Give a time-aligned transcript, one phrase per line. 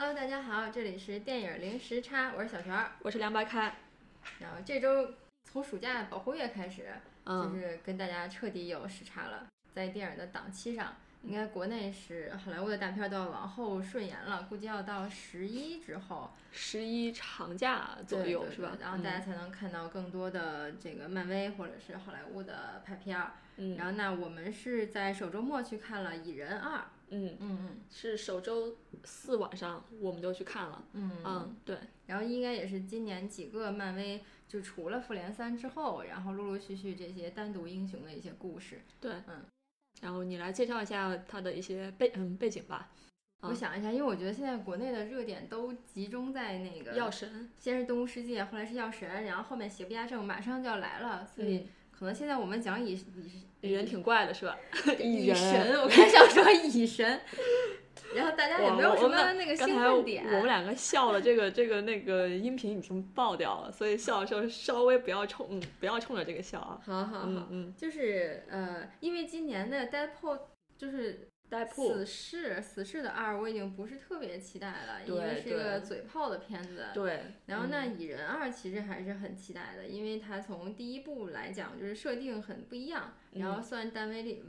[0.00, 2.86] Hello，大家好，这里是电影零时差，我是小泉。
[3.00, 3.74] 我是凉白开。
[4.38, 5.12] 然后这周
[5.50, 6.84] 从暑假保护月开始，
[7.26, 18.76] 就嗯，是跟大家彻底有时差了，在电影的档期上，应该国内是好莱坞的大片都要往后顺延了，估计要到十一之后十一长假左右是吧？
[18.80, 23.32] 然后大家嗯才能看到更多的这个漫威或者是好莱坞的拍片儿。
[23.56, 26.78] 嗯然后那我们是在首周末去看了《蚁人二》。
[27.10, 30.84] 嗯，嗯嗯是首周四晚上我们就去看了。
[30.92, 38.82] 嗯嗯，对，然后应该也是今年几个漫威就除了复联三之后，然后陆陆续续这些单独英雄的一些故事。
[39.00, 39.44] 对，嗯。
[40.00, 42.90] 然后你来介绍一下它的一些背嗯背景吧。
[43.42, 51.68] 我想一下，因为我觉得现在国内的热点都集中在那个，药神，先是动物世界，后来是药神，然后后面邪不压正马上就要来了，所以嗯
[51.98, 54.56] 可能现在我们讲蚁蚁蚁人挺怪的是吧？
[55.00, 57.20] 蚁人神， 我刚想说蚁神，
[58.14, 60.30] 然后大家也没有什么那个兴奋点我。
[60.30, 66.78] 们两个笑了，这个这个那个音频已经爆掉了，所以笑的时候稍微不要冲嗯不要冲着这个笑啊。
[66.86, 70.38] 好好好，嗯嗯，就是呃，因为今年的 Deadpool
[70.76, 71.26] 就是
[71.70, 76.86] 死侍，死侍的二我已经不是特别期待了，因为是一个嘴炮的片子。
[76.94, 77.98] 对，然后那嗯。
[77.98, 84.42] 蚁人二其实还是很期待的，因为它从第一部来讲就是设定很不一样，然后算单威里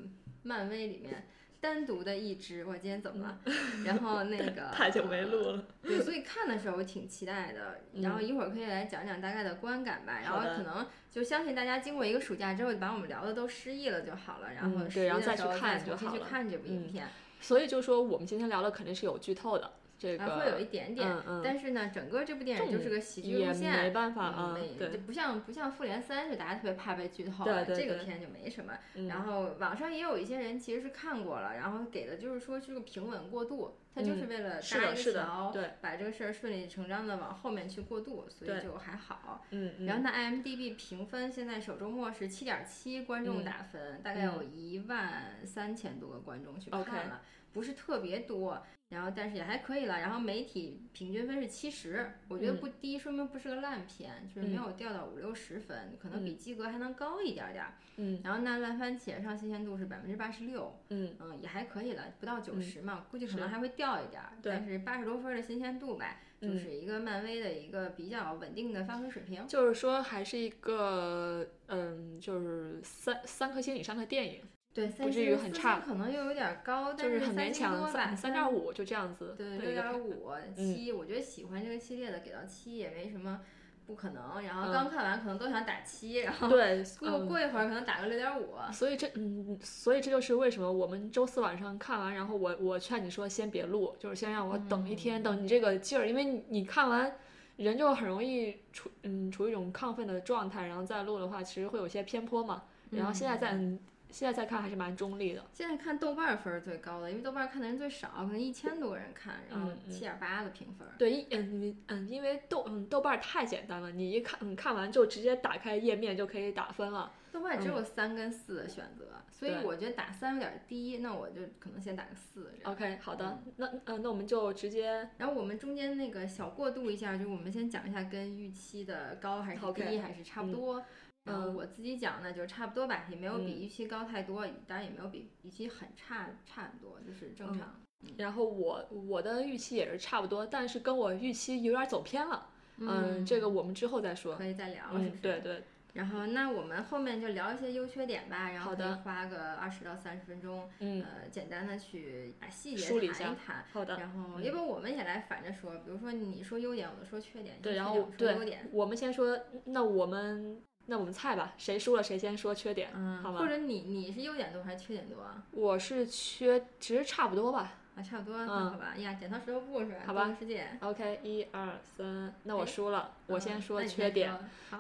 [0.44, 1.28] 漫威里面
[1.62, 2.66] 单独的一支。
[2.66, 3.40] 我今天怎么了？
[3.86, 5.64] 然后那个嗯 太久没录了。
[5.82, 7.80] 对，所以看的时候我挺期待的。
[8.02, 10.20] 然后一会儿可以来讲讲大概的观感吧。
[10.24, 14.54] 然后可能就相信大家经过一个暑假之后，把我们聊的都失忆了就好了。
[14.54, 17.08] 然后对然后再去时候重新看就好了去看这部影嗯片，
[17.42, 21.08] 所以就说我们今天聊的肯定是有剧透的，这个、啊，会有一点点。
[21.08, 28.74] 嗯嗯，但是呢，整个这部电影就是个喜剧也路线，没办法啊嗯没，对就不像不像复联三，就大家特别怕被剧透对了，对对这个片就没什么。
[28.96, 39.46] 嗯然后网上也有一些人其实是看过了，然后给的就是说是个平稳过渡，他就是嗯为了搭一个桥，对，把这个事儿顺理成章的往后面去过渡，所以就还好。
[39.52, 47.22] 嗯嗯，然后那 IMDB 评分现在首周末是七点七，观众嗯打分、大概有一万三千多个观众去看了
[47.54, 50.00] 不是特别多，然后但是也还可以了。
[50.00, 57.74] 然后媒体平均分是七十，我觉得嗯不低，说明不是个烂片，就是没有掉到五六十分，可能比及格还能高一点点儿。
[57.98, 69.46] 嗯然后那烂番茄上新鲜度是百分之八十六，嗯嗯，也还可以了，不到九十嘛，估计可能还会掉一点儿，但是八十多分的新鲜度吧，就嗯是一个漫威的一个比较稳定的发挥水平。
[69.48, 74.42] 就是说还是一个嗯，就是三三颗星以上的电影，
[74.74, 83.42] 对，不至于很差可能又有点高，但就是很三勉强三三点五就这样子，对，六点五七，我觉得喜欢这个系列的给到七也没什么
[83.88, 84.42] 不可能。
[84.44, 88.54] 然后嗯刚看完可能都想打七，然后对，过嗯过一会儿可能打个六点五。
[88.72, 97.12] 所以这嗯，所以这就是为什么我们周四晚上看完，然后我我劝你说先别录，就是先让我等一天，等你这个劲儿，因为你你看完
[97.58, 102.64] 人就很容易处嗯处于一种亢奋的状态，然后再录的话，其实会有些偏颇嘛。
[102.92, 103.80] 然后现在再、嗯
[104.12, 110.88] 现在再看还是蛮中立的，现在看豆瓣分儿最高的，因为豆瓣看的人最少，可能一千多个人看，然后嗯嗯七点八的评分。
[110.98, 117.12] 对，一嗯嗯，因为豆嗯豆瓣儿太简单了，你一看嗯看完就直接打开页面就可以打分了。
[117.32, 122.52] 豆瓣只有三跟四的选择，所以我觉得打三有点低，那我就可能先打个四。
[122.64, 130.84] OK，好的，那呃那我们就直接然后我们中间那个小过渡一下，就我们先讲一下跟预期的高还是低还是差不多。
[131.26, 137.82] 然后嗯我自己讲呢，就是差不多吧，也没有比嗯预期高太多，当然也没有比预期很差差很多，就是正嗯常。
[138.18, 142.50] 然后我我的预期也是差不多，但是跟我预期有点走偏了。
[142.78, 144.36] 嗯，这个我们之后再说。
[144.38, 145.10] 可以再聊，是不，是？
[145.10, 145.40] 嗯对。
[145.42, 153.66] 对，然后那我们后面就聊一些优缺点吧，然后可以花个二十到三十分钟，嗯，呃，简单的去把细节梳理一下谈一谈。
[153.74, 154.00] 好的。
[154.00, 157.60] 然后，嗯要不我们也来反着说，比如说你说优点，我就说缺点。
[157.76, 163.40] 然后我说优对点，，我们先说，那我们那我们猜吧，谁输了谁先说缺点，嗯，好吧？
[163.40, 165.44] 或者你你是优点多还是缺点多啊？
[165.52, 167.74] 我是缺，其实差不多吧。
[167.96, 168.96] 啊，差不多，那嗯好吧。
[168.98, 169.98] 呀，剪刀石头布是吧？
[170.08, 170.36] 好吧。
[170.82, 174.34] OK，一二三，那我哎输了，我先嗯说缺点。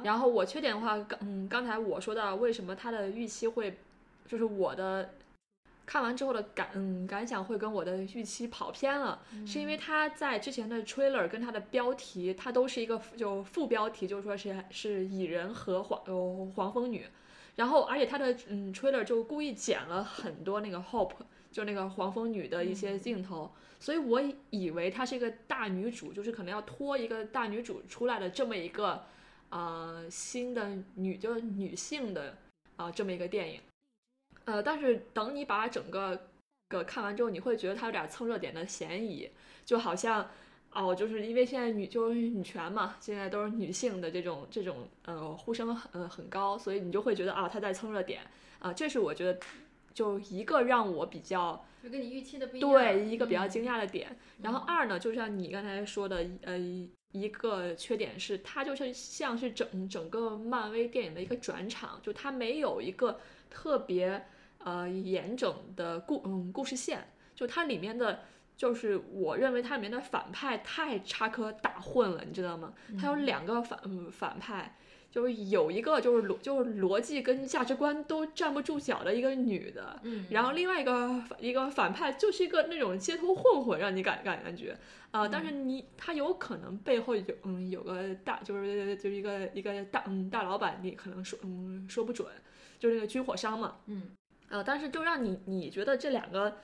[0.04, 3.78] 然后我缺点的话，刚嗯，刚才我说到为什么他的预期会，
[4.28, 5.12] 就是我的
[5.90, 17.08] 看完之后的感嗯感想会跟我的预期跑偏了，是因为他在之前的 trailer 跟他的标题，它都是一个就副标题，就是说是是蚁人和黄呃黄蜂女，
[17.56, 21.16] 然后而且他的嗯 trailer 就故意剪了很多那个 hope
[21.52, 24.22] 就那个黄蜂女的一些镜头，所以我
[24.52, 29.04] 以为她是一个大女主，就是可能要拖一个大女主出来的这么一个
[29.50, 32.38] 呃新的女就是女性的
[32.76, 33.60] 啊、这么一个电影，
[34.50, 36.28] 呃，但是等你把整个
[36.70, 39.30] 个看完之后，你会觉得它有点蹭热点的嫌疑，
[39.64, 40.28] 就好像
[40.72, 48.22] 哦，就是因为现在女就是女权嘛，现在都是女性的这种这种呃呼声很很高，所以你就会觉得啊她在蹭热点
[48.58, 49.40] 啊，这是我觉得
[49.94, 52.72] 就一个让我比较就跟你预期的不一样。
[52.72, 54.18] 对一个比较嗯惊讶的点。
[54.42, 56.58] 然后二呢，就像你刚才说的，呃，
[57.12, 63.20] 一个缺点是它就是像是整整个漫威电影的一个转场，就它没有一个
[63.50, 64.24] 特别
[64.64, 68.20] 呃严整的故嗯故事线，就它里面的。
[68.60, 72.74] 就是我认为它里面的反派太插科打诨了，你知道吗？
[73.00, 74.76] 它有两个反嗯反派，
[75.10, 84.78] 就是有一个就是逻就是逻辑跟价值观都站不住脚的一个女的，嗯，然后另外一个反一个反派就是一个那种街头混混，让你感感感觉
[85.12, 92.28] 啊、呃但是你他有可能背后有嗯有个大就是就是一个一个大嗯大老板，你可能说嗯说不准，
[92.78, 94.18] 就是那个军火商嘛，嗯
[94.50, 96.58] 呃，但是就让你你觉得这两个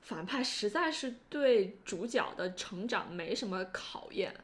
[0.00, 4.34] 反派实在是对主角的成长没什么考验。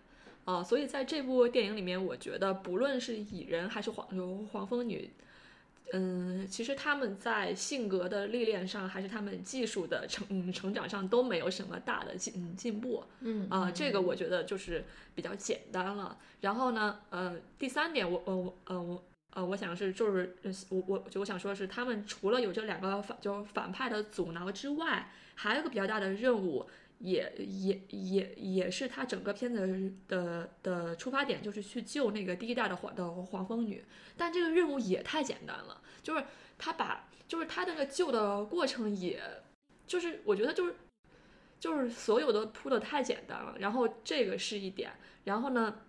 [0.44, 5.10] 啊、所以在这部电影里面，我觉得不论是蚁人还是黄有黄蜂女，
[5.92, 16.16] 嗯，其实他们在性格的历练上，还是他们技术的成嗯成长上都没有什么大的进嗯进步嗯啊、这个我觉得就是比较简单了。
[16.40, 19.04] 然后呢，呃，第三点我，我我呃我
[19.38, 20.34] 呃我想是就是
[20.68, 26.68] 我我就我想说的是，他们除了有这两个反就反派的阻挠之外，还有个比较大的任务。
[27.00, 33.84] 也也也也是他整个片子的的出发点，就是去救那个第一代的黄的黄蜂女，
[34.16, 36.24] 但这个任务也太简单了，就是
[36.58, 39.22] 他把就是他那个救的过程也，
[39.86, 40.74] 就是我觉得就是
[41.60, 44.90] 就是所有的铺的太简单了，然后这个是一点，
[45.22, 45.82] 然后呢，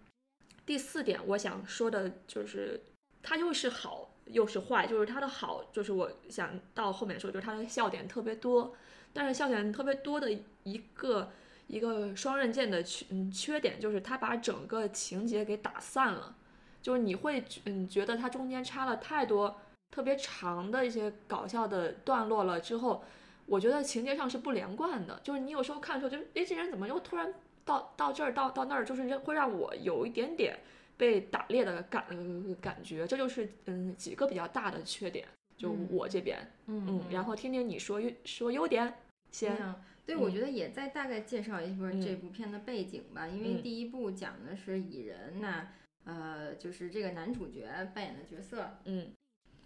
[0.64, 2.80] 第四点我想说的就是
[3.30, 8.74] 它又是好又是坏，就是它的好就是我想到后面说，就是它的笑点特别多，
[9.14, 10.32] 但是笑点特别多的
[10.64, 11.32] 一个
[11.68, 16.36] 一个双刃剑的缺嗯缺点就是它把整个情节给打散了，
[16.82, 19.62] 就是你会嗯觉得它中间插了太多
[19.92, 23.04] 特别长的一些搞笑的段落了之后，
[23.46, 27.32] 我觉得情节上是不连贯的，就是你有时候看的时候就诶这人怎么又突然
[27.64, 30.58] 到到这儿到到那儿，就是会让我有一点点
[31.00, 35.26] 被打猎的感、呃、感觉，这就是嗯几个比较大的缺点，
[35.58, 36.38] 就嗯我这边。
[36.68, 38.94] 嗯嗯，然后听听你说优说优点
[39.32, 39.56] 先。
[39.62, 39.74] 嗯
[40.06, 45.68] 对，我嗯觉得也再大概介绍一波嗯这部片的背景吧，因为嗯第一部讲的是蚁人呐，
[46.04, 49.08] 呃，就是这个男主角扮演的角色，嗯，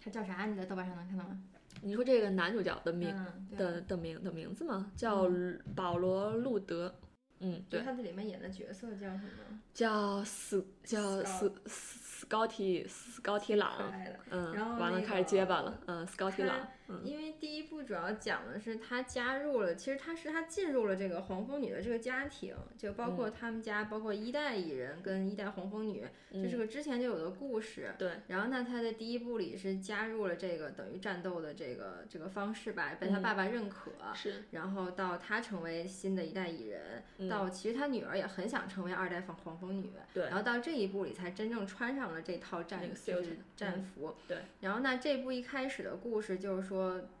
[0.00, 0.46] 他叫啥？
[0.46, 1.42] 你在豆瓣上能看到吗？
[1.82, 4.92] 你说这个男主角的名、嗯，的的名的名字吗？
[4.94, 5.28] 叫
[5.74, 6.94] 保罗·路德。
[7.40, 9.60] 嗯，对，就他在里面演的角色叫什么？
[9.72, 13.72] 叫斯叫斯斯斯高提斯高提可朗。
[14.30, 15.78] 嗯，然后完了开始结巴了。
[15.86, 16.56] 嗯，斯高提他朗。
[16.88, 27.94] 嗯因为第一部主要讲的是他加入了，其实他是他进入了这个黄蜂女的这个家庭，就包括他们家，包括一代蚁人跟一代黄蜂女，这是嗯个之前就有的故事。
[27.98, 33.90] 对，然后那，他在第一部里是加入了这个等于战斗的这个这个方式吧，被他嗯爸爸认可。
[34.14, 34.44] 是。
[34.50, 44.38] 然后到他成为新的一代蚁人，嗯到其实他女儿也很想成为二代黄黄蜂女，对然后到这一步里才真正穿上了这套战那个就是战服，对。
[44.60, 46.73] 然后那，这部一开始的故事就是说，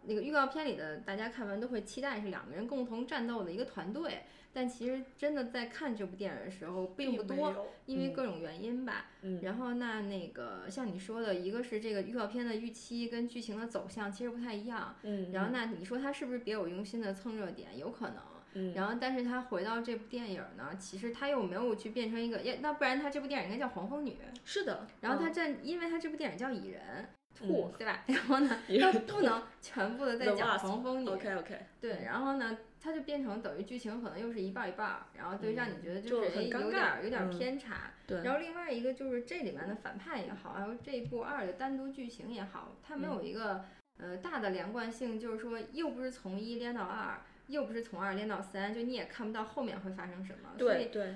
[0.04, 4.22] 那个预告片里的大家看完都会期待是两个人共同战斗的一个团队，
[4.52, 9.06] 但其实真的在看这部电影的时候并不多，因为嗯各种原因吧。
[9.22, 14.96] 嗯然后那那个像你说的，一个是这个预告片的预期跟剧情的走向其实不太一样。
[15.02, 17.78] 嗯，然后那你说他是不是别有用心的蹭热点？
[17.78, 18.16] 有可能。
[18.56, 24.12] 嗯，然后，但是他回到这部电影呢，其实他又没有去变成一个，呀，那不然他这部电影应该叫《黄蜂女》。
[24.44, 24.86] 是的。
[25.00, 27.08] 然后他嗯这，因为他这部电影叫蚁人
[27.40, 28.02] 嗯兔，对吧？
[28.06, 31.08] 然后呢，蚁人他不能全部的在讲黄蜂女。
[31.08, 31.58] OK OK。
[31.80, 37.92] 对，然后呢，它就变成等于剧情可能又是一半儿一半儿，然后对让你觉得嗯就是有很尴点儿有点偏差。
[38.06, 38.22] 对。
[38.22, 43.64] 然后另外一个就是这里面的反派也好，还有这一部二的单独剧情也好，它没有嗯一个、
[43.98, 50.50] 呃大的连贯性，就是说又不是从一连到二，又不是从二连到三，就你也看不到后面会发生什么。
[50.58, 51.14] 所以对对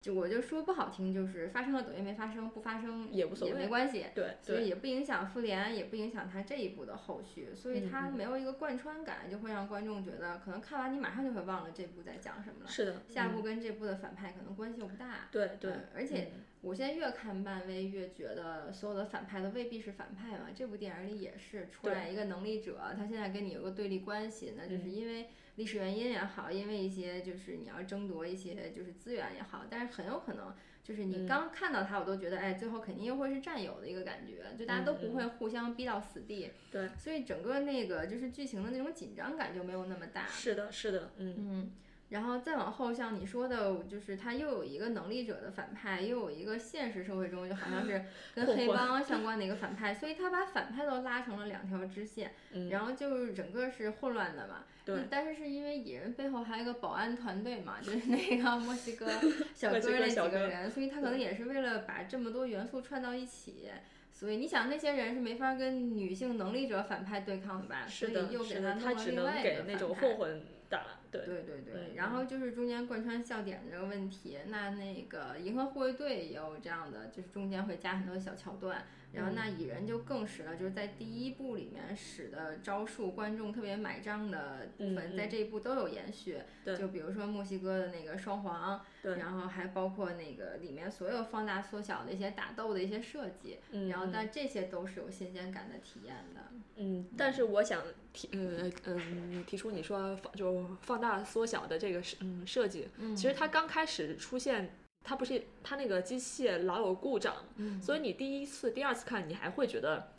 [0.00, 4.06] 就我就说不好听，就是发生了等于没发生，不发生也无所谓也没关系。
[4.14, 4.68] 对所以。
[4.70, 12.66] 也不影响复联，也不影响他这一部的后续，所以它嗯嗯没有一个贯穿感，就会让观众觉得可能看完你马上就会忘了这部在讲什么了。
[12.66, 12.92] 是的。
[12.92, 15.28] 嗯下部跟这部的反派可能关系又不大。
[15.30, 20.46] 对对嗯，而且嗯我现在越看漫威越觉得所有的反派都未必是反派嘛。
[20.54, 25.26] 这部电影里也是出来一个能力者，他现在跟你有个对立关系，那就是嗯因为
[25.60, 36.50] 历史原因也好，因为一些就是你要争夺一些就是资源也好，但是很有可能就是你嗯刚看到他，我都觉得哎，最后肯定又会是战友的一个感觉，就大家都不嗯会互相逼到死地。
[36.70, 40.26] 对，所以整个那个就是剧情的那种紧张感就没有那么大。
[40.28, 41.70] 是的，是的，嗯嗯，
[42.10, 52.32] 然后再往后，像你说的，就是他又有一个能力者的反派，又有一个现实社会中就好像是 跟黑帮相关的一个反派，所以他把反派都拉成了两条支线，
[52.70, 54.64] 然后就是整个是混乱的嘛。
[54.84, 55.04] 对。
[55.08, 59.06] 但是是因为蚁人背后还有一个保安团队嘛，就是那个墨西哥
[59.54, 63.68] 小哥那几个人，所以他可能也是为了把这么多元素串到一起。
[64.12, 67.86] 所以你想，那些人是没法跟女性能力者反派对抗的吧？
[67.86, 70.82] 是的，是的，他只能给那种混混打。
[71.10, 78.84] 对对对对，然后就是中间贯穿笑点的这个问题，那那个银河护卫队也有这样的，就是中间会加很多小桥段。
[79.12, 86.38] 然后那蚁人就更使了，就是在第一部里面使的招数，观众特别买账的部分，在这一部都有延续。
[86.78, 93.58] 就比如说墨西哥的那个双簧，然后还包括那个里面所有放大缩小的一些打斗的一些设计。
[93.88, 96.42] 然后但这些都是有新鲜感的体验的。
[96.76, 104.76] 嗯，但是我想提，嗯嗯，提出你说放就放大缩小的这个设嗯设计，其实它刚开始出现。
[105.02, 107.34] 它不是它那个机器老有故障，
[107.82, 110.12] 所以你第一次、第二次看你还会觉得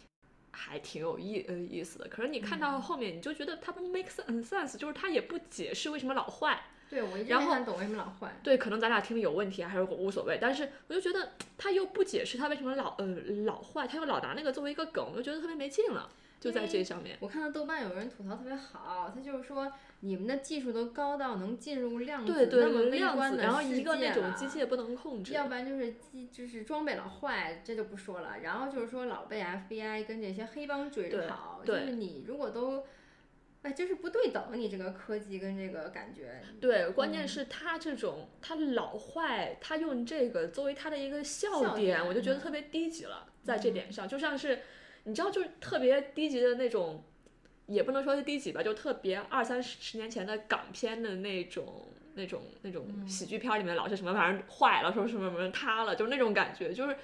[0.49, 2.07] 还挺有意呃意思的。
[2.07, 6.63] 可是你看到后面，你就觉得它不 make sense，就是它也不解释为什么老坏。
[6.89, 8.35] 对，我一直没看懂为什么老坏。
[8.41, 10.39] 对，可能咱俩听力有问题，还是无所谓。
[10.41, 13.05] 但是我就觉得他又不解释他为什么老呃
[13.45, 16.09] 老坏，他又老拿那个作为一个梗，我就觉得特别没劲了。
[16.41, 28.39] 就在这上面，我看到豆瓣有人吐槽特别好，他就是说你们的技术都高到能进入量子那么微观的然后一个那种机械不能控制，要不然就是机就是装备老坏，这就不说了。
[28.39, 32.85] 然后就是说老被 FBI 跟这些黑帮追着跑，就是你如果都，
[33.61, 36.41] 哎，就是不对等，你这个科技跟这个感觉。
[36.59, 44.57] 对，关键是他这种他老坏，他用这个作为他的一个笑点，我就觉得特别低级了，在这点上，就像是。
[45.03, 47.03] 你知道，就是特别低级的那种，
[47.65, 56.95] 也不能说是低级吧，就特别二三十年前的港片的那种、那种、那种喜剧片里面，老是什么玩意儿坏了，说什么什么塌了，就是那种感觉，就是，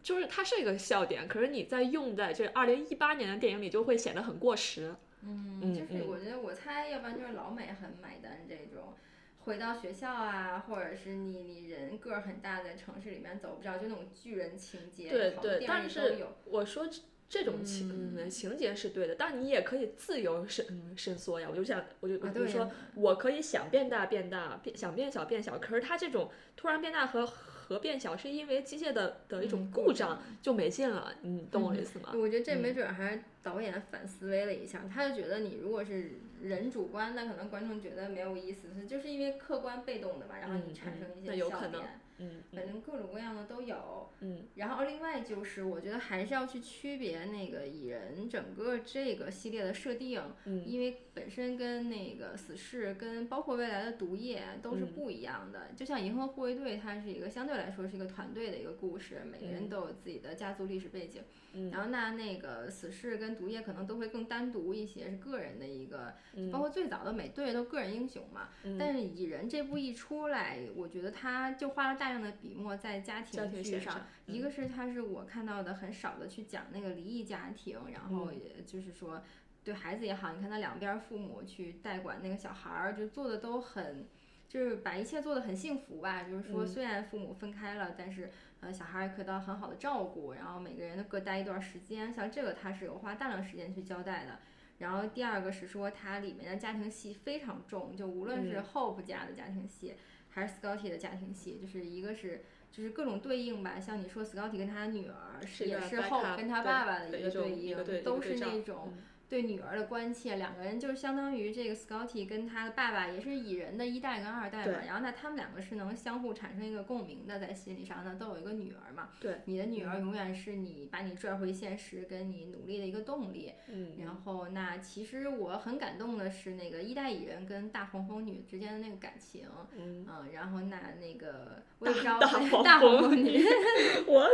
[0.00, 4.94] 就是它是一个笑点，可是你在用在这二零一八年的电影里，就会显得很过时。
[5.22, 8.94] 嗯，就是我觉得，我猜，要不然就是老美很买单这种，
[9.40, 16.88] 回到学校啊，或者是你你人个儿很大，在城市里面走不着，就那种巨人情节，对对，但是我说。
[17.30, 21.46] 这种情情节是对的，但你也可以自由伸伸缩呀。
[21.48, 25.56] 我就想，我就比如说，我可以想变大变大，变想变小变小。
[25.60, 31.14] 可是它这种突然变大和和变小，是因为机械的的一种故障就没劲了。
[31.22, 32.12] 你懂我意思吗？
[32.16, 42.00] 我觉得这没准还是导演反思维了一下，他就觉得你如果是人主观，那可能观众觉得没有意思，就是因为客观被动的嘛，然后你产生一些笑点。
[42.20, 44.10] 嗯，反正各种各样的都有。
[44.20, 55.68] 嗯，然后另外就是，我觉得还是要去区别那个蚁人整个这个系列的设定，嗯，因为本身跟那个死侍跟包括未来的毒液都是不一样的。
[55.74, 61.22] 就像银河护卫队，它是一个相对来说是一个团队的一个故事，每个人都有自己的家族历史背景。
[61.52, 66.14] 嗯，然后那那个死侍跟毒液可能都会更单独一些，是个人的一个，
[66.52, 68.50] 包括最早的美队都个人英雄嘛。
[68.62, 74.06] 嗯，但是蚁人这部一出来，我觉得他就花了大量的笔墨在家庭剧上。
[74.26, 79.22] 一个是他是我看到的很少的去讲那个离异家庭，然后也就是说
[79.64, 84.06] 对孩子也好，你看他两边父母去代管那个小孩儿，就做的都很，
[84.48, 86.22] 就是把一切做的很幸福吧。
[86.24, 88.30] 就是说虽然父母分开了，但是。
[88.62, 94.38] 呃，小孩也可以得到很好的照顾，然后每个人都各待一段时间，像这个他是有花大量时间去交代的。
[94.76, 99.94] 然后第二个是说它里面的家庭戏非常重，就无论是 Hope 家的家庭戏，
[100.30, 108.94] 还是 Scotty 的家庭戏，就是一个是就是各种对应吧，像你说 Scotty 跟他女儿也是 Hope 跟他爸爸的一个对应，都是那种。
[109.30, 129.46] 对女儿的关切，两个人就是相当于这个 Scotty 跟他的爸爸也是蚁人的一代跟二代嘛，然后那他们两个是能相互产生一个共鸣的，在心理上呢都有一个女儿嘛，对，你的女儿永远是你把你拽回现实跟你努力的一个动力，嗯，然后那其实我很感动的是那个一代蚁人跟大黄蜂女之间的那个感情，
[129.76, 133.44] 嗯，然后那那个 我也知道大黄蜂女，
[134.08, 134.28] 我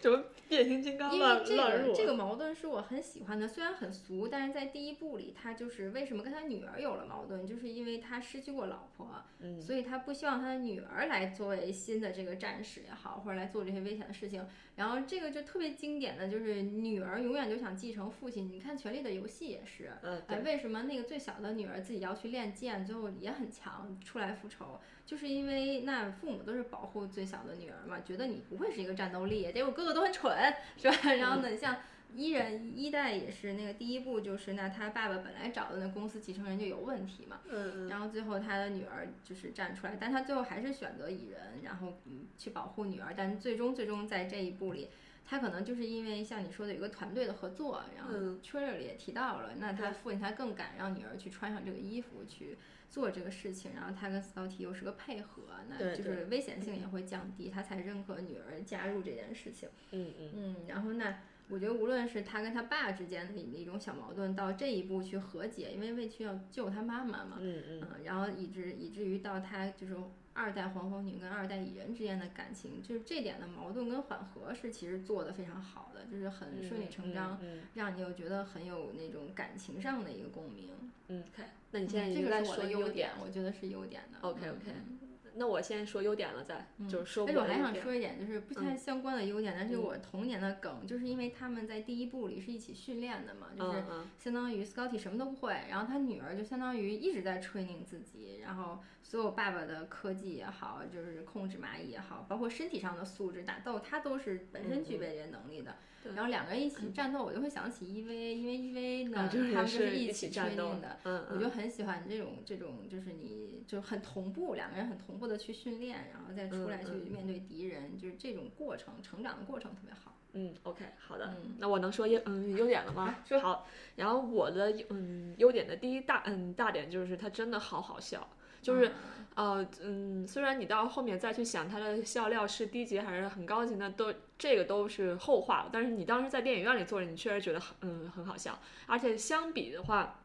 [0.00, 4.23] 怎么变形金刚因为这个这个矛盾是我很喜欢的，虽然很俗。
[4.28, 14.46] 但是在第一部里，他就是为什么跟他女儿有了矛盾，就是因为他失去过老婆，嗯，所以他不希望他的女儿来作为新的这个战士也好，或者来做这些危险的事情。
[14.76, 18.50] 然后这个就特别经典的就是女儿永远就想继承父亲。
[18.50, 30.36] 你看《权力的游戏》也是，嗯，为什么那个最小的女儿自己要去练剑，最后也很强，出来复仇，就是因为那父母都是保护最小的女儿嘛，觉得你不会是一个战斗力，结果哥哥都很蠢，
[30.76, 30.96] 是吧？
[31.14, 31.76] 然后呢，像。
[32.14, 44.88] 一人一代也是那个第一部，就是那他爸爸本来找的那公司继承人就有问题嘛，嗯然后最后他的女儿就是站出来，但他最后还是选择蚁人，然后嗯去保护女儿，但最终最终在这一部里。
[45.26, 52.58] 他可能就是因为像你说的有个团队的合作，然后嗯 trailer 里也提到了，那他父亲他更敢让女儿去穿上这个衣服去
[52.90, 59.66] 做这个事情，然后他跟 Scotty 又是个配合，那就是危险性也会降低，他才认可女儿加入这件事情。
[59.92, 69.94] 嗯嗯嗯，然后那我觉得无论是他跟他爸之间的一一种小矛盾，到这一步去和解，因为魏区要救他妈妈嘛，嗯嗯嗯，然后以至以至于到他就是
[70.32, 80.70] 二代黄蜂女跟二代蚁人之间的感情，就是这点的矛盾跟缓和是其实做的非常好的，就是很顺理成章，嗯让你又觉得很有那种感情上的一个共鸣。
[81.08, 84.26] 嗯，OK，那你现在这个是我的优点我觉得是优点的。
[84.26, 84.98] OK，OK 嗯
[85.36, 93.82] 那我先说优点了，再嗯就是说而且我还想说一点，就是不太相关的优点，但是嗯我童年的梗，就是因为他们在第一部里是一起训练的嘛，就是
[94.18, 105.74] 相当于 Scotty 什么都不会，然后他女儿就相当于一直在 training 自己，然后所有爸爸的科技也好，就是控制蚂蚁也好，包括身体上的素质打斗，他都是本身具备这些能力的。
[106.14, 120.16] 然后两个人一起战斗，我就会想起 EVA，因为 EVA 呢，啊就是他们就是一起战斗 training 的。，嗯我就很喜欢这种这种，就是你就很同步，两个人很同步的去训练，然后再出来去面对敌人，就是这种过程，成长的过程特别好。
[120.36, 123.16] 嗯，OK，好的，嗯那我能说优嗯优点了吗？
[123.24, 123.66] 说好，
[123.96, 128.28] 然后我的嗯优点的第一大嗯大点就是它真的好好笑，
[128.60, 128.90] 就是
[129.36, 135.70] 呃嗯，虽然你到后面再去想它的笑料是低级还是很高级，那都这个都是后话了。
[135.72, 140.20] 但是你当时在电影院里坐着，你确实觉得很嗯很好笑，而且相比的话。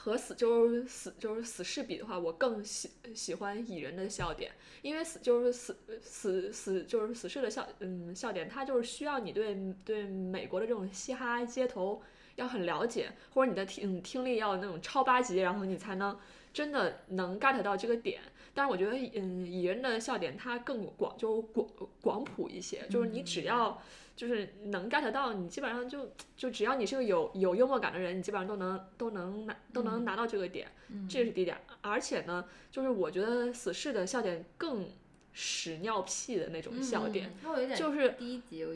[0.00, 12.00] 和死就是死就是死侍比的话，我更喜喜欢蚁人的笑点，因为死就是死死死就是死侍的笑嗯笑点，他就是需要你对对美国的这种嘻哈街头
[12.36, 16.16] 要很了解，或者你的听听力要那种超八级，然后你才能
[16.52, 18.20] 真的能 get 到这个点。
[18.54, 21.68] 但是我觉得，嗯，蚁人的笑点它更广，就广
[22.00, 23.80] 广谱一些，就是你只要
[24.16, 30.66] 就是能 get 到，你基本上就就只要你是个有有幽默感的人，你基本上都能都能拿都能拿到这个点，
[31.08, 31.56] 这是第一点。
[31.82, 34.88] 而且呢，就是我觉得死侍的笑点更
[35.32, 37.32] 屎尿屁的那种笑点，
[37.76, 38.16] 就是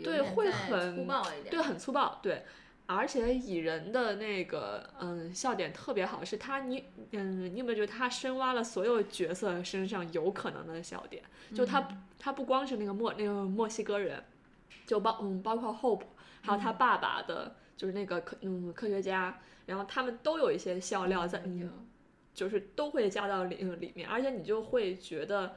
[0.05, 1.51] 对会很粗暴一点。
[1.51, 2.45] 对，很粗暴，对。
[2.95, 11.23] 而且蚁人的那个嗯笑点特别好，是他你嗯你有没有觉得他深挖了所有角色身上有可能的笑点？
[11.55, 11.87] 就他、
[12.19, 14.23] 他不光是那个墨那个墨西哥人，
[14.87, 16.05] 就包嗯包括 Hope，
[16.41, 21.87] 还有他爸爸的，就是那个科嗯科学家，然后他们都有一些笑料在嗯
[22.35, 25.55] 就是都会加到里呃里面，而且你就会觉得，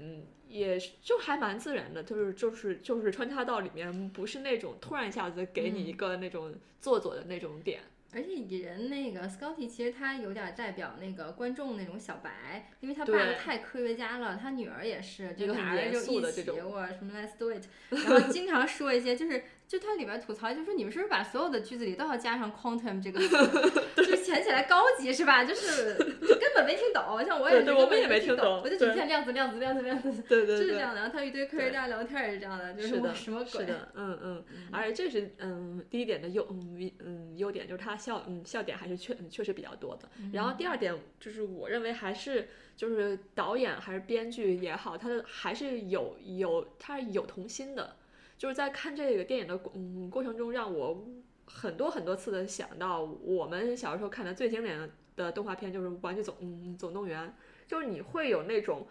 [0.00, 7.80] 嗯，也是就还蛮自然的，就是就是就是穿插到里面，不是那种突然一下子给你一个那种做作的那种点。
[8.12, 19.44] 而且蚁人那个 Scotty 其实他有点代表那个观众那种小白，因为他爸对太科学家了，他女儿也是，这个人就一起肃的这种我什么 Let's do it，然后经常说一些就是。
[19.70, 25.44] 就它里边吐槽，就说你们是不是把所有的句子里都要加上 quantum 这个 词，就是显起来高级是吧？
[25.44, 31.00] 就是就根本没听懂，像我也是根本对对我们也没听听懂我就只对见量子量子量子量子，对对对，就是这样的。
[31.00, 33.60] 然后他一堆科学家聊天也是这样的，就是什么鬼？
[33.60, 40.08] 是的，嗯嗯，而且这是嗯第一点的优嗯嗯优点，就是他笑嗯笑点还是确确实比较多的。
[40.32, 47.94] 然后第二点就是我认为还是就是导演还是编剧也好，他的还是有有他是有童心的，
[48.40, 51.06] 就是在看这个电影的过嗯过程中，让我
[51.44, 57.28] 很多很多次的想到我们小时候看的最经典的动画片就是《玩具总嗯总动员》，
[57.68, 58.88] 就是你会有那种。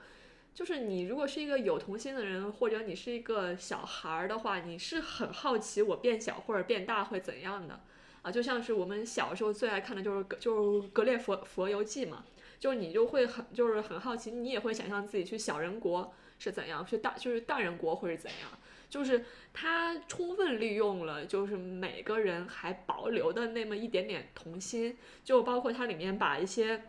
[0.53, 7.79] 就是你如果是一个有童心的人，或者你是一个小孩儿的话，你是很好奇我变小或者变大会怎样的
[8.21, 8.31] 啊？
[8.31, 12.25] 就像是我们小时候最爱看的就是就是《格列佛佛游记》嘛，
[12.59, 18.49] 就是你就会很就是很好奇，你也会想象自己去小人国是怎样，去大就是大人国会是怎样。
[18.89, 19.23] 就是
[19.53, 26.81] 他充分利用了，就是每个人还保留的那么一点点童心，就包括它里面把一些。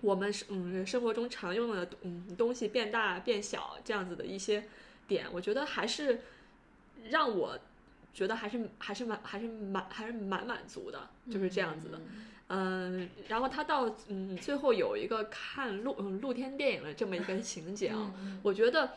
[0.00, 4.64] 我们是嗯生活中常用的嗯东西变大变小这样子的一些
[5.06, 6.22] 点，我觉得还是
[7.10, 7.56] 让我
[8.12, 12.00] 觉得还是还是蛮还是蛮还是蛮满足的，就是这样子的。
[12.48, 18.94] 嗯，然后他到嗯最后有一个看露嗯露天电影的这么一个情节啊，我觉得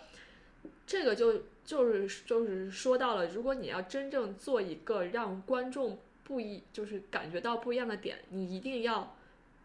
[0.88, 9.16] 这个就就是就是说到了，如果你要真正做一个让观众不一就是感觉到不一样的点，你一定要。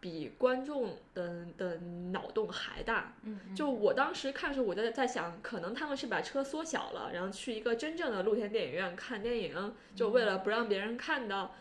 [0.01, 1.77] 比观众的的
[2.11, 3.13] 脑洞还大。
[3.21, 11.53] 嗯，就我当时看的时候，我在在想，可能他们是把车缩小了，然后去一个真正的露天电影院看电影，就为了不让别人看到。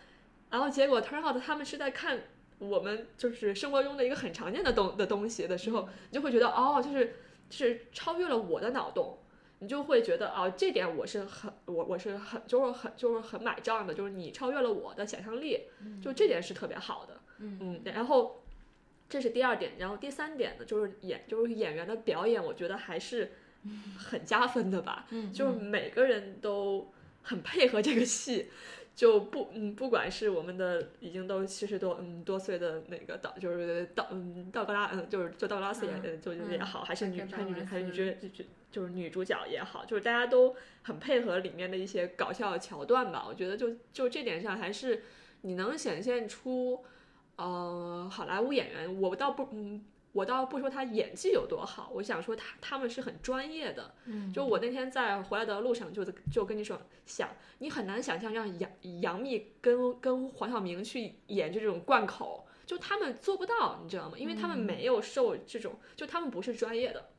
[0.49, 2.19] 然后结果 turn out 他们是在看
[2.59, 7.17] 我们就是生活中的一个很常见的东的东西的时候，你就会觉得哦，就是
[7.51, 9.19] 是超越了我的脑洞。
[9.61, 15.61] 你就会觉得啊，这点我是很我我是很就是很就是很买账的，就是你超越了我的想象力，
[16.03, 17.21] 就这点是特别好的。
[17.39, 18.43] 嗯然后
[19.09, 23.33] 这是第二点，然后第三点呢，就是演就是演员的表演，我觉得还是
[23.99, 25.07] 很加分的吧。
[25.11, 26.91] 嗯，就是每个人都
[27.23, 28.49] 很配合这个戏，
[28.95, 37.93] 就不嗯，不管是我们的已经都七十多嗯多岁的那个导，就是道嗯道格拉嗯就是就道格拉斯演嗯就嗯也好，还是女还是还是女还是女
[38.29, 43.25] 角就就是女主角也好，就是大家都很配合里面的一些搞笑桥段吧。
[43.29, 45.03] 我觉得就就这点上还是
[45.43, 46.85] 你能显现出，
[47.37, 49.85] 呃，好莱坞演员，我倒不嗯。
[50.13, 53.95] 我倒不说他演技有多好，我想说他他们是很专业的。
[54.07, 57.29] 嗯，就我那天在回来的路上就就跟你说，想
[57.61, 58.69] 你很难想象让杨
[59.03, 64.19] 杨幂跟跟黄晓明去演这种贯口，就他们做不到，你知道吗？
[64.19, 67.11] 因为他们没有受这种，就他们不是专业的，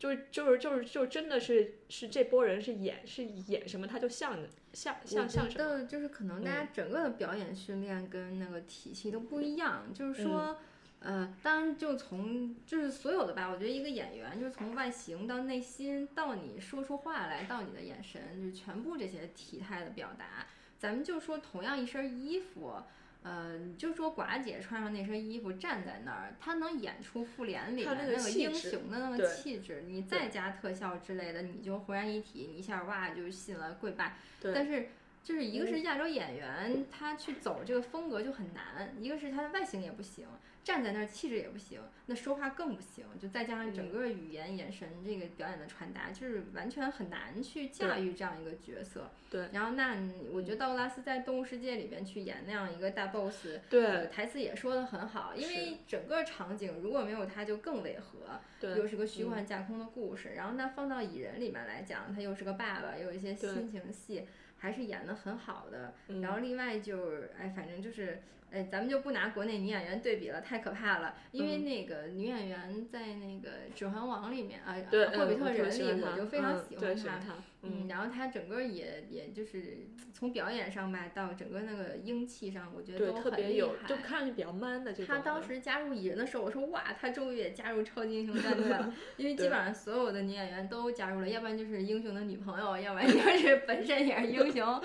[0.00, 4.36] 就是就是就是就真的是是这波人是演是演什么他就像
[4.72, 5.84] 像像像什么。
[5.84, 10.58] 就是可能大家整个的表演训练跟那个体系都不一样，就是说。
[11.02, 20.46] 呃，当然，就从就是所有的吧，我觉得一个演员就是从外形到内心，到你说出话来，到你的眼神，就是全部这些体态的表达。
[20.78, 22.82] 咱们就说同样一身衣服，
[23.22, 34.16] 呃，你就说寡姐穿上那身衣服站在那儿，她能演出复联里面那个英雄的那个气质，你再加特效之类的，你就浑然一体，你一下哇就信了，跪拜。
[34.40, 34.88] 对但是
[35.22, 40.26] 就是一个是亚洲演员，他去走这个风格就很难；一个是他的外形也不行，
[40.64, 43.04] 站在那儿气质也不行，那说话更不行。
[43.20, 49.10] 就再加上整个语言、眼神这个表演的传达，就是完全很难去驾驭这样一个角色。
[49.30, 49.48] 对。
[49.52, 49.96] 然后那
[50.32, 58.40] 我觉得道格拉斯在《动物世界》里边去演那样一个大 boss，对呃，台词也说的很好，因为整个场景如果没有他就更违和。
[58.58, 64.26] 对，又是个虚幻架空的故事，然后那放到蚁人里面来讲，他又是个爸爸，又有一些亲情戏，
[64.60, 65.94] 还是演的很好的。
[66.08, 71.16] 嗯然后另外就是，哎，反正就是，哎，咱们就不拿国内女演员对比了，太可怕了。
[71.32, 77.34] 因为嗯那个女演员在那个《指环王》里面啊，对，《霍比特人》里，我就非常嗯喜欢她。
[77.62, 79.78] 嗯，然后他整个也也就是
[80.14, 84.02] 从表演上吧，到整个那个英气上，我觉得，都很厉特别有，就害。
[84.02, 85.06] 看上去比较 man 的这种。
[85.06, 94.80] 他当时加入蚁人的时候，我说哇，他终于也加入超级英雄战队了， 因为基本上所有的女演员都加入了，要不然就是英雄的女朋友，要不然就是 本身也是英雄。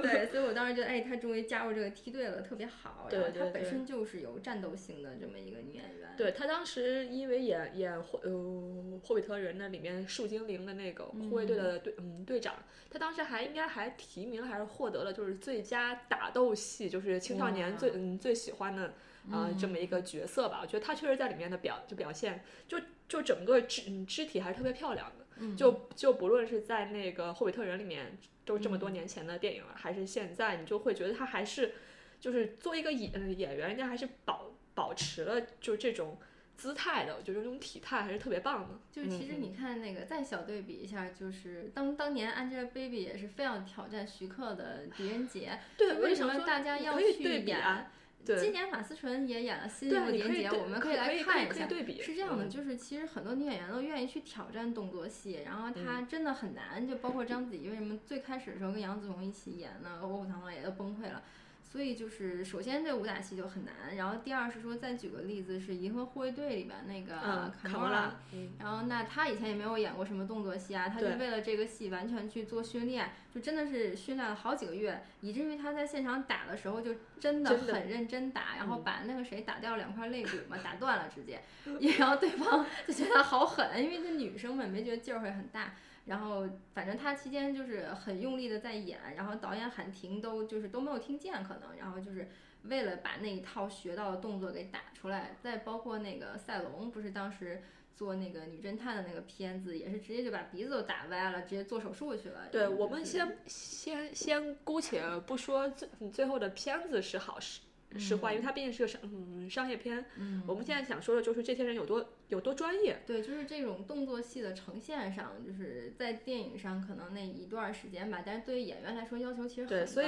[0.00, 3.08] 对，所以我当时觉得，哎，他终于加入这个梯队了，特别好。
[3.10, 6.10] 然后对对她本身就是有战斗性的这么一个女演员。
[6.16, 12.54] 对他当时因为演演霍呃霍比特人那里面树精灵的那个护卫队的队嗯队长，
[12.90, 18.94] 他当时还应该还提名还是获得了就是最佳打斗戏，就是青少年最嗯最喜欢的
[19.30, 20.60] 啊、呃这么一个角色吧。
[20.62, 22.78] 我觉得他确实在里面的表就表现就
[23.08, 25.26] 就整个肢嗯肢体还是特别漂亮的。
[25.42, 31.72] 嗯就就不论是在那个霍比特人里面，都这么多年前的电影了，还是现在，你就会觉得他还是
[32.20, 36.18] 就是作为一个演呃演员，人家还是保保持了就这种
[36.60, 38.78] 姿态的，我觉得这种体态还是特别棒的。
[38.92, 47.90] 就是其实嗯你看那个再小对比一下，就是当当年 Angelababy 也是非要挑战徐克的狄仁杰， 对，就为什么大家要去对比啊？
[48.22, 51.54] 今，年马思纯也演了新对啊，一个狄仁杰，我们可以来看一下。
[51.54, 52.02] 可以对比。
[52.02, 61.22] 是这样的，嗯就是其实很多女演员都愿意去挑战动作戏，然后她真的很难，就包括章子怡为什么最开始的时候跟杨紫琼一起演呢，《卧虎藏龙》也都崩溃了。
[61.70, 68.16] 所以就是首先这武打戏就很难，然后第二是说再举个例子是《银河护卫队》里边那个嗯，卡莫拉，
[68.58, 78.82] 然后那他以前也没有演过什么动作戏啊，他就为了这个戏完全去做训练，就真的是训练了好几个月，以至于他在现场打的时候就真的很认真打，然后嗯。
[78.82, 81.40] 把那个谁打掉两块肋骨嘛，打断了直接，
[81.98, 85.74] 然后对方就觉得他好狠，因为这女生们没觉得劲儿会很大。
[86.06, 92.28] 然后反正他期间就是很用力的在演，然后导演喊停都就是都没有听见可能，然后就是
[92.64, 97.62] 为了把那一套学到的动作给打出来，再包括那个赛龙不是当时
[97.94, 102.48] 做那个女侦探的那个片子，也是直接就把鼻子都打歪了，直接做手术去了。
[102.50, 107.60] 对，就是我们先先先姑且不说最最后的片子是好是
[107.98, 110.04] 是坏，因为它毕竟是个商嗯商业片。
[110.16, 113.02] 嗯，我们现在想说的就是这些人有多有多专业。
[113.06, 120.06] 对，就是这种动作戏的呈现上，就是在电影上可能那一段时间吧，但是对于演员来说要求其实很对所以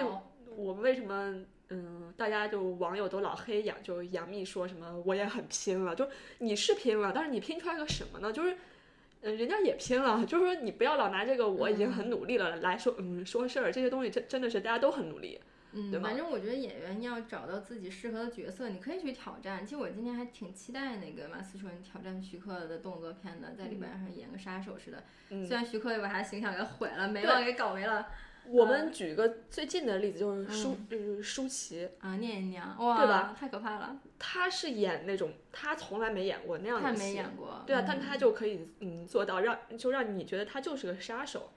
[0.55, 8.33] 我们为什么嗯，大家就网友都老黑杨，就杨幂说什么我也很拼了，就你是拼了，但是你拼出来个什么呢？
[8.33, 8.57] 就是。
[9.25, 15.39] 嗯，人家也拼了，就是说你不要老拿这个我已经很努力了来说，嗯，说事儿，这些东西真真的是大家都很努力，
[15.73, 19.65] 嗯，反正我觉得演员要找到自己适合的角色，你可以去挑战。
[19.65, 25.03] 其实我今天还挺期待那个马思纯挑战徐克的动作片的，在里边演个杀手似的。
[25.31, 28.07] 嗯虽然徐克也把他形象给毁了，没了给搞没了
[28.49, 33.37] 我们举个最近的例子，就是舒，就是舒淇，啊，聂隐娘，哇，对吧？
[33.39, 37.63] 太可怕了，她是演那种，她从来没演过那样的戏，没演过。
[37.65, 41.53] 对啊，嗯但她就可以嗯做到让就让你觉得她就是个杀手，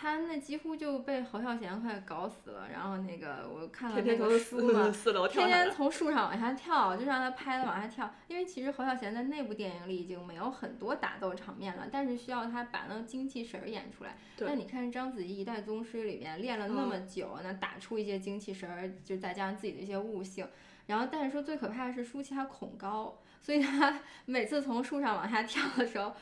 [0.00, 2.68] 他那几乎就被侯孝贤快搞死了。
[2.72, 4.92] 然后那个我看了那个从四书嘛，
[5.28, 8.14] 天天，从树上往下跳，就让他拍的往下跳。
[8.28, 14.16] 因为其实侯孝贤在那部电影里已经没有很多打斗场面了，但是需要他把那精气神儿演出来。
[14.36, 20.46] 对那你看章子怡《一代宗师》里面练了那么久，那打出一些精气神儿，就再加上自己的一些悟性。
[20.86, 26.14] 然后，但是说最可怕的是舒淇她恐高，所以她 每次从树上往下跳的时候。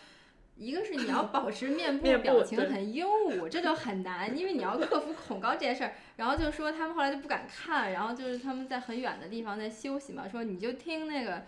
[0.57, 5.93] 一个是你要保持面部 表情很英武，这就很难，因为你要克服恐高这件事儿。
[6.17, 11.45] 然后就说他们后来就不敢看，然后就是他们在很远的地方在休息嘛，说你就听那个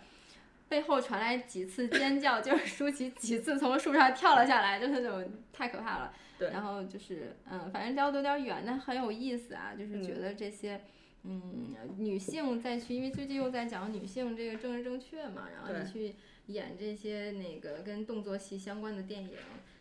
[0.68, 6.12] 背后传来几次尖叫，就是舒淇几次从树上跳了下来，就是那种太可怕了。
[6.38, 10.80] 对然后就是嗯，反正聊得有点远，但很有意思啊，就是觉得这些。
[11.24, 16.14] 嗯，女性再去，因为最近又在讲女性这个政治正确嘛，然后你去
[16.48, 19.30] 演这些那个跟动作戏相关的电影，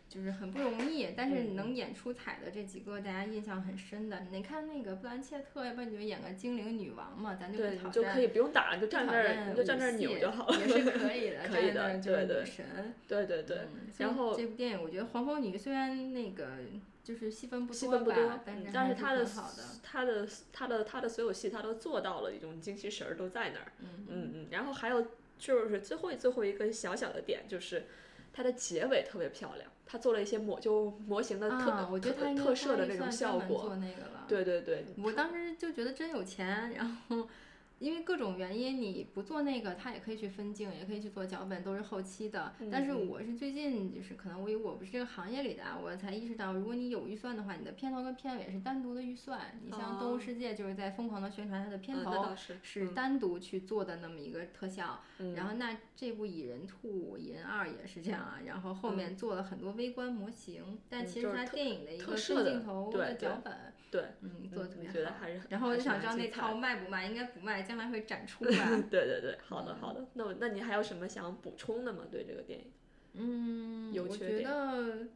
[0.08, 1.08] 就是很不容易。
[1.16, 7.90] 但是嗯能演出彩的这几个，大家印象很深的，你看那个布兰切特，要不然你就演个精灵女王嘛，咱就对，不挑战。
[7.90, 12.94] 你就可以不用打，你就站那儿，你就站那儿扭就好了，也是可以的， 可以的对对女神。
[13.06, 16.46] 对对对，嗯然后这部电影，我觉得黄蜂女虽然那个
[17.02, 19.26] 就是戏份不戏多吧，份不多，但是嗯但是她的。
[19.90, 25.06] 她的她的她的所有戏她都做到了一种精气神儿都在那儿，嗯嗯嗯，然后还有
[25.38, 27.86] 就是最后最后一个小小的点就是
[28.32, 34.26] 它的结尾特别漂亮，它做了一些模就模型的特、啊，我觉得他特特摄的那种效果，做那个了。
[34.28, 37.28] 对对对，我当时就觉得真有钱，然后
[37.78, 42.52] 因为各种原因你不做那个，他也可以去分镜，也可以去做脚本，都是后期的。
[42.70, 49.40] 但是嗯我是最近就是可能我我不是这个行业里的啊，我才意识到，如果你有预算的话，你的片头跟片尾是单独的预算。
[49.64, 52.28] 你像《动物哦世界》就是在疯狂的宣传它的片头。
[52.62, 63.54] 是单独去做的那么一个特效，嗯然后那这部《蚁人兔》《蚁人二》也是这样啊，然后后嗯面做了很多微观模型，但嗯其实它电影的一个特摄镜头的脚本，
[63.90, 65.14] 对，嗯，做的特别好。
[65.48, 68.50] 然后我就想知道那套卖不卖，应该不卖，将来会展出 吧。
[68.90, 72.04] 对对对，好的好的，那我那你还有什么想补充的吗？
[72.10, 72.72] 对这个电影？
[73.12, 75.08] 嗯，我觉有缺点得，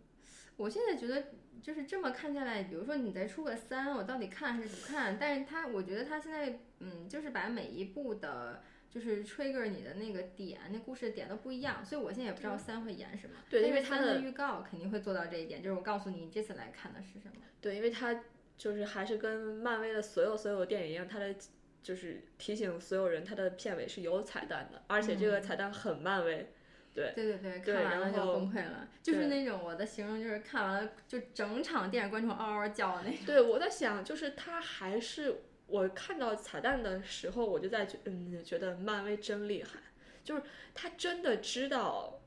[0.57, 1.25] 我现在觉得
[1.63, 5.17] 就是这么看下来，比如说你再出个三，我到底看还是不看？
[5.19, 8.63] 但是它，我觉得它现在，嗯，就是把每一部的。
[8.93, 13.37] 就是 trigger 你的那个点，那故事的点都不一样，所以我现在也不知道三会演什么。
[13.49, 17.37] 对因为它的预告肯定会做到这一点，就是我告诉你这次来看的是什么。
[17.59, 18.23] 对，因为它
[18.59, 21.35] 就是还是跟漫威的所有所有电影一样，它的
[21.83, 26.53] 就是提醒所有人，它的片尾是有彩蛋的，而且这个彩蛋很漫威。
[26.95, 33.27] 对对对对，对看完了就崩溃了，就是那种我的形容就是看完了就整场电影观众嗷嗷叫那种。
[33.27, 39.81] 对，我在想，就是他还是我看到彩蛋的时候，我就在觉嗯觉得漫威真厉害，
[40.23, 40.43] 就是
[40.75, 42.19] 他真的知道。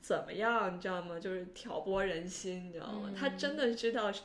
[0.00, 1.18] 怎么样，你知道吗？
[1.18, 3.12] 就是挑拨人心，你知道吗？
[3.18, 4.22] 他真的知道是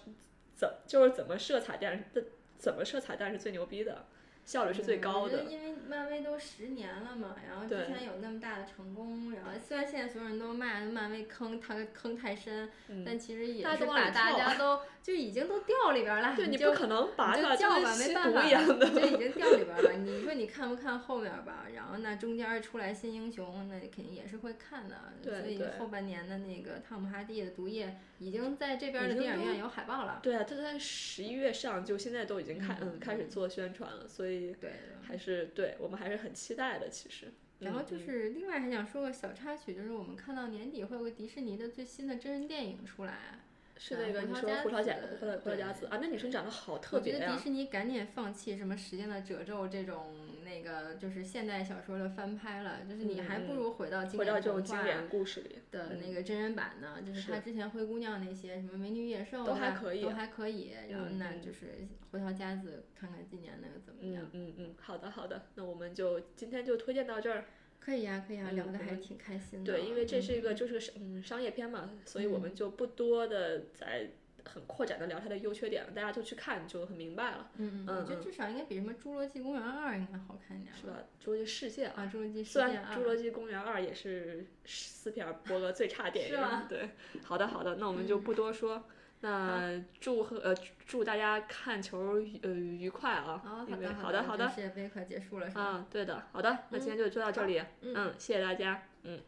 [0.54, 2.24] 怎就是怎么设彩蛋，的
[2.60, 4.06] 怎么设彩蛋是最牛逼的，
[4.52, 5.22] 效率是最嗯高的。
[5.22, 16.36] 我觉得因为漫威都十年了嘛，然后之前有那么大的成功，然后虽然现在所有人都骂漫威坑它坑太深，嗯但其实也是把大家都就已经都掉里边儿了。
[16.36, 18.90] 对你就不可能拔你出来，就叫吧，没办法，毒一样的。
[18.90, 19.94] 就已经掉里边儿了。
[20.04, 21.68] 你说你看不看后面儿吧？
[21.74, 24.96] 然后那中间出来新英雄，那肯定也是会看的。
[25.24, 27.88] 对所以后半年的那个汤姆哈迪的《毒液》
[28.20, 30.20] 已经在这边的电影院有海报了。
[30.22, 34.71] 对啊，他在十一月上，就现在都已经开嗯嗯开始做宣传了，所以对。
[35.01, 36.89] 还是对我们还是很期待的。
[36.89, 43.39] 其实，然后就是另外还想说个小插曲，就是我们看到年底会有个迪士尼的最新的真人电影出来。
[43.84, 47.26] 是呃那个你说胡桃夹胡桃夹子胡桃夹子啊，那女生长得好特别我觉。
[47.26, 50.13] 得迪士尼赶紧放弃什么时间的褶皱这种
[50.44, 60.74] 那个就是现代小说的翻拍了，就是你嗯还不嗯如回到经典童话故事里，的嗯那个真人版呢，就是是他之前灰姑娘那些什么美女野兽都啊还可以都还可以。
[60.88, 64.50] 然后那就是胡桃夹子，看看今年那个怎么样嗯。
[64.50, 67.46] 嗯嗯，好的好的，那我们就今天就推荐到这儿。
[67.84, 69.74] 可以呀，可以呀，聊得还挺开心的。
[69.74, 74.12] 对，因为这是一个嗯就是个嗯商业片嘛，所以我们就不多的在
[74.46, 80.98] 很扩展的聊它的优缺点了，大家就去看就很明白了，嗯我觉得至少应该比什么《侏罗纪公园二》应该好看一点是吧？
[81.24, 86.38] 侏罗纪世界啊，啊，《侏罗纪世界侏》罗纪公园二也是斯皮尔伯格最差 电影，
[86.70, 86.89] 对，
[87.24, 88.84] 好的好的，那我们就不多说。
[89.22, 90.54] 那祝贺呃
[90.86, 93.42] 祝大家看球呃愉快啊！
[93.44, 95.62] 好，好因为的，好的好的世界杯快结束了是吧？
[95.62, 99.20] 啊，对的，好的，那今天就做到这里，嗯嗯，谢谢大家，嗯。